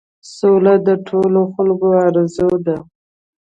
[0.37, 2.77] سوله د ټولو خلکو آرزو ده.